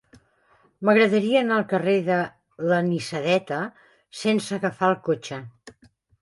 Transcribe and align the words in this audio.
M'agradaria 0.87 1.43
anar 1.45 1.59
al 1.59 1.65
carrer 1.73 1.93
de 2.07 2.17
l'Anisadeta 2.71 3.61
sense 4.23 4.57
agafar 4.59 4.91
el 4.95 4.99
cotxe. 5.11 5.41